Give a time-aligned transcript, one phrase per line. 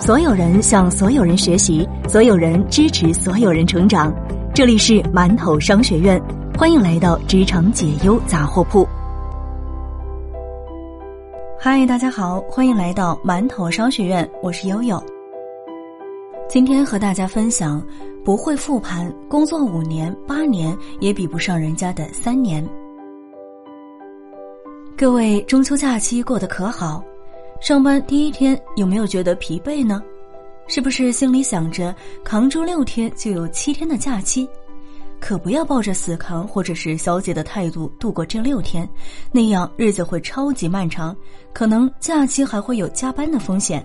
[0.00, 4.14] 所有人向所有人学习，所有人支持所有人成长。
[4.54, 6.22] 这里是馒头商学院，
[6.56, 8.86] 欢迎来到职场解忧杂货铺。
[11.58, 15.02] 嗨，大家好，欢迎来到馒头商学院，我是悠悠。
[16.48, 17.84] 今天和大家分享，
[18.24, 22.66] 不会复盘，工作五年八年也比不上人家的三年。
[24.96, 27.02] 各位中秋假期过得可好？
[27.60, 30.00] 上班第一天有没有觉得疲惫呢？
[30.68, 34.48] 是不是心里想着扛住六天就有七天的假期？
[35.18, 38.88] 可不要抱着死扛或者是消极的态度度过这六天，
[39.32, 41.14] 那样日子会超级漫长，
[41.52, 43.84] 可能假期还会有加班的风险。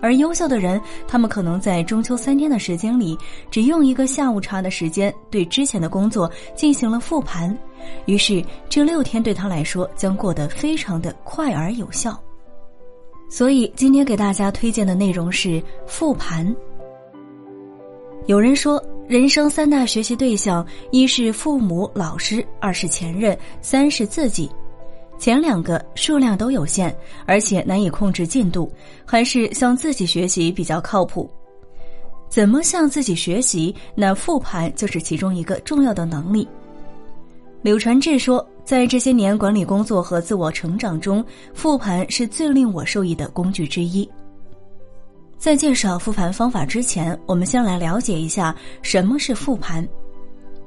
[0.00, 3.16] 而优秀的人，他们可能在中秋三天的时间里，
[3.50, 7.56] 只用一个下午茶的时间对之前的工作进行了复盘，
[8.06, 12.18] 于是这六天对他来说将过得非常的快而有效。
[13.34, 16.54] 所以今天给大家推荐的内容是复盘。
[18.26, 24.48] 有人说，人生三大学习对象，一是父母、老师，二是前任，三是自己。
[25.18, 28.70] 前两个数量都有限，而且难以控制进度，
[29.04, 31.28] 还是向自己学习比较靠谱。
[32.28, 33.74] 怎么向自己学习？
[33.96, 36.46] 那复盘就是其中一个重要的能力。
[37.64, 38.46] 柳传志说。
[38.62, 44.08] 在这些年管理工作和自我成长中，复盘是最令我受益的工具之一。
[45.36, 49.86] 在介绍复盘方法之前，我们先来了解一下什么是复盘。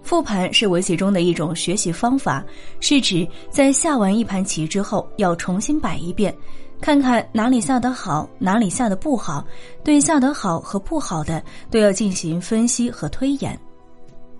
[0.03, 2.45] 复盘是围棋中的一种学习方法，
[2.79, 6.31] 是指在下完一盘棋之后，要重新摆一遍，
[6.79, 9.43] 看看哪里下得好，哪里下的不好，
[9.83, 13.59] 对下得好和不好的都要进行分析和推演。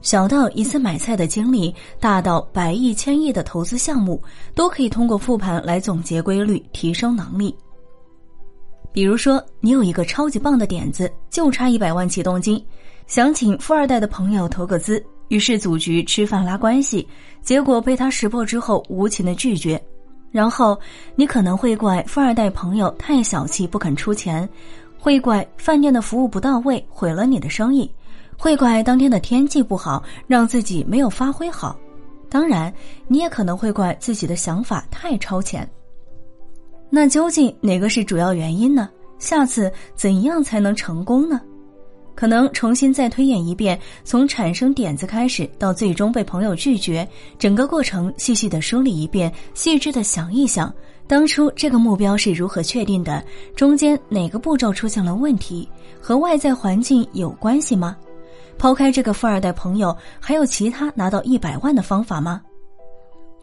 [0.07, 4.23] 小到一次买菜的经历，大到百亿千亿的投资项目，
[4.55, 7.53] 都可以通过复盘来总结规律，提升能力。
[8.93, 12.65] 比如说，你有一个超级棒的点子，就差一百万启动金，
[13.05, 17.05] 想请富二代的朋友投个资，于是组局吃饭拉关系，
[17.41, 19.77] 结果被他识破之后无情的拒绝，
[20.31, 20.79] 然后
[21.17, 24.47] 你可能会怪富二代朋友太小气不肯出钱，
[24.97, 27.91] 会怪饭店的服务不到位毁了你的生意。
[28.37, 31.77] 会怪当天的天气不好，让自己没有发挥好。
[32.29, 32.73] 当然，
[33.07, 35.67] 你也可能会怪自己的想法太超前。
[36.89, 38.89] 那究竟哪个是主要原因呢？
[39.17, 41.41] 下次怎样才能成功呢？
[42.13, 50.73] 可能重新再推演一遍，从产生点子开始，到最终被朋友拒绝，整个过程细细的梳理一遍，细致的想一想，
[51.07, 53.23] 当初这个目标是如何确定的，
[53.55, 55.67] 中间哪个步骤出现了问题，
[56.01, 57.95] 和外在环境有关系吗？
[58.57, 62.41] 抛开这个富二代朋友，还有其他拿到一百万的方法吗？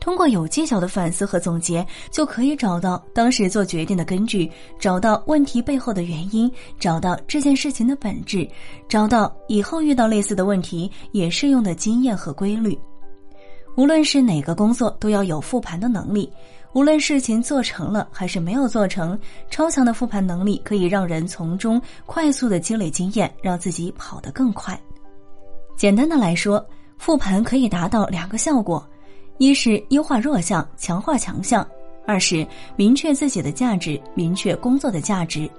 [0.01, 8.47] 通过有技巧的反思和总结，就可以找到当时做决定的根据，找到问题背后的原因，找到这件事情的本质，
[8.87, 12.79] 找到以后遇到类似的问题也适用的经验和规律。
[13.77, 16.31] 无论是哪个工作，都要有复盘的能力。
[16.75, 24.79] 无论事情做成了还是没有做成，超强的复盘能力可以让人从中快速的积累经验，让自己跑得更快。
[25.77, 26.65] 简单的来说，
[26.99, 28.87] 复盘可以达到两个效果：
[29.39, 31.65] 一是优化弱项，强化强项；
[32.07, 32.47] 二是
[32.77, 35.51] 明确自己的价值，明确工作的价值。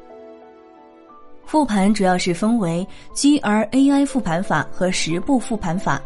[1.46, 6.02] 复盘主要是分为 GRAI 复盘法和十步复盘法。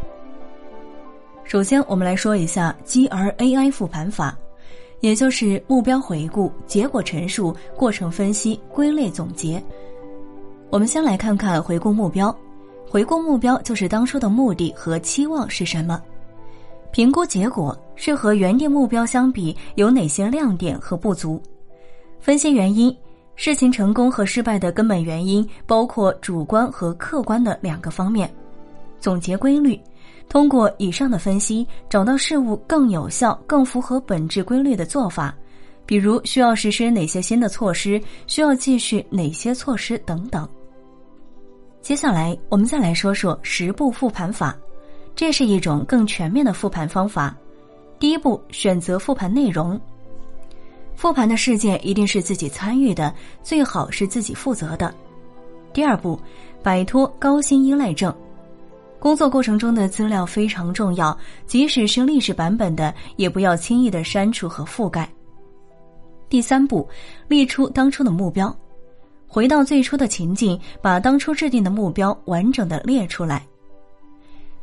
[1.46, 4.38] 首先，我们来说一下 GRAI 复盘法，
[5.00, 9.64] 也就是目标回顾、结果陈述、过程分析、归类总结。
[10.70, 12.36] 我们先来看看回顾目标。
[12.90, 16.02] 回顾目标就是当初的目的和期望是什么，
[16.92, 21.40] 评估结果是和原定目标相比有哪些亮点和不足，
[22.20, 22.96] 分析原因，
[23.36, 28.28] 事情成功和失败的根本原因包括主观和客观的两个方面，
[29.00, 29.80] 总结规律，
[30.28, 35.32] 通过以上的分析找到事物更有效、更符合本质规律的做法，
[35.86, 40.50] 比如需要实施哪些新的措施，需要继续哪些措施等等。
[41.82, 44.56] 接下来，我们再来说说十步复盘法，
[45.16, 47.36] 这是一种更全面的复盘方法。
[47.98, 49.80] 第一步，选择复盘内容。
[50.96, 54.94] 复盘的事件一定是自己参与的，最好是自己负责的。
[55.72, 56.20] 第二步，
[56.62, 58.14] 摆脱高薪依赖症。
[59.00, 61.18] 工作过程中的资料非常重要，
[61.48, 65.10] 即使是历史版本的，也不要轻易的删除和覆盖。
[66.28, 66.88] 第三步，
[67.28, 68.54] 列出当初的目标。
[69.30, 73.46] 回到最初的情境，把当初制定的目标完整的列出来。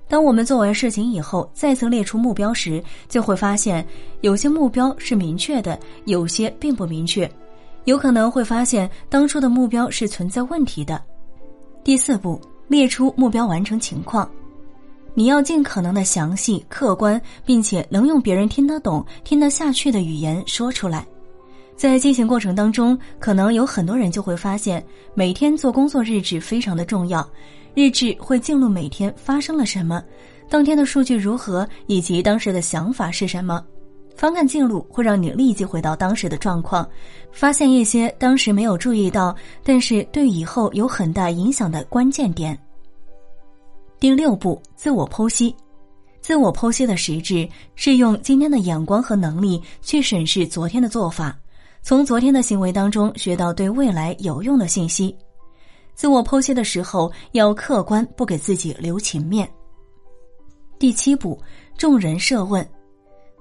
[0.08, 3.86] 当我们做完事情以后，再次列出目标时，就会发现
[4.20, 7.30] 有些目标是明确的，有些并不明确，
[7.84, 11.02] 有可能会发现当初的目标是存在问题的。
[11.82, 14.28] 第四步，列出目标完成情况。
[15.14, 21.06] 你要尽可能的详细、客观，并且能用别人听得懂、听得下去的语言说出来。
[21.76, 24.82] 在进行过程当中，可能有很多人就会发现，
[25.14, 27.28] 每天做工作日志非常的重要。
[27.75, 30.02] 日志会记录每天发生了什么，
[30.49, 33.62] 当天的数据如何，以及当时的想法是什么。
[34.17, 36.88] 翻看记录会让你立即回到当时的状况，
[37.31, 42.58] 发现一些当时没有注意到，但是对以后有很大影响的关键点。
[44.00, 45.55] 第六步，自我剖析。
[46.23, 51.38] 自我剖析的实质是用今天的眼光和能力去审视昨天的做法，
[51.86, 55.16] 从昨天的行为当中学到对未来有用的信息。
[55.94, 59.48] 自我剖析的时候要客观，不给自己留情面。
[60.80, 61.40] 第七步，
[61.78, 62.68] 众人设问，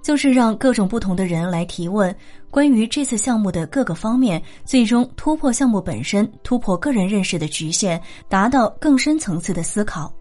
[0.04, 2.16] 就是让各种不同的人来提问，
[2.52, 8.00] 关于这次项目的各个方面，最终突破项目本身，突破个人认识的局限，
[8.30, 10.14] 达到更深层次的思考。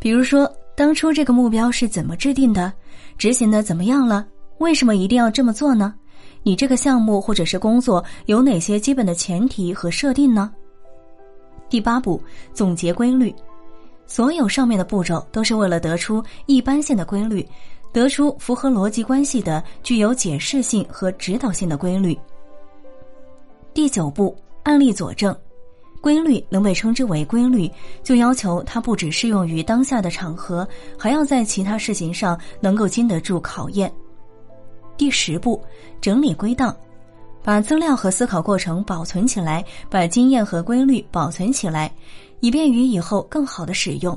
[0.00, 2.72] 比如说，当初这个目标是怎么制定的？
[3.16, 4.26] 执行的怎么样了？
[4.58, 5.94] 为什么一定要这么做呢？
[6.42, 10.52] 你这个项目或者是工作有哪些基本的前提和设定呢？
[11.68, 12.20] 第八步，
[12.52, 13.34] 总结规律。
[14.06, 17.46] 所有上面的步骤都是为了得出一般性的规律，
[17.92, 22.18] 得出符合逻辑关系的、具有解释性和指导性的规律。
[23.72, 25.36] 第九步，案例佐证。
[26.00, 27.70] 规律能被称之为规律，
[28.02, 30.66] 就要求它不只适用于当下的场合，
[30.98, 33.92] 还要在其他事情上能够经得住考验。
[35.00, 35.58] 第十步，
[35.98, 36.76] 整理归档，
[37.42, 41.90] 把资料和思考过程保存起来，把经验和规律保存起来，
[42.40, 44.16] 以便于以后更好的使用。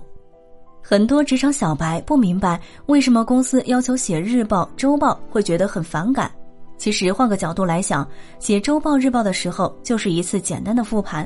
[0.82, 6.30] 很多职场小白不明白为什么公司要求写日报、周报，会觉得很反感。
[6.78, 8.06] 其实换个角度来想，
[8.38, 11.26] 写周报、日报的时候，就是一次简单的复盘。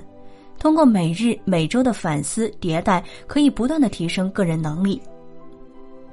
[0.60, 5.02] 通过每日、每周的反思迭代，可以不断的提升个人能力。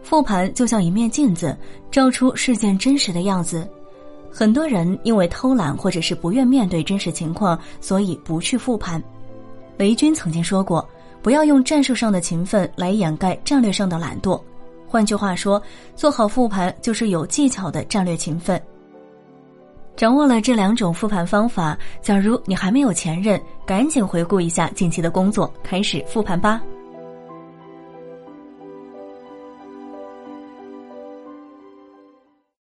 [0.05, 1.56] 复盘就像一面镜子，
[1.91, 3.67] 照出事件真实的样子。
[4.31, 9.03] 很多人因为偷懒或者是不愿面对真实情况，所以不去复盘。
[9.79, 10.87] 雷军曾经说过
[11.23, 14.41] ：“不要用战术上的勤奋来掩盖战略上的懒惰。”
[14.87, 15.61] 换句话说，
[15.97, 18.61] 做好复盘就是有技巧的战略勤奋。
[19.97, 26.61] 掌握了这两种复盘方法，假如你还没有前任，赶紧回顾一下近期的工作，开始复盘吧。